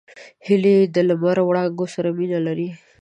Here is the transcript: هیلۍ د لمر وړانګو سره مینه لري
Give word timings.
هیلۍ 0.47 0.77
د 0.95 0.97
لمر 1.09 1.37
وړانګو 1.47 1.85
سره 1.93 2.09
مینه 2.17 2.39
لري 2.47 2.69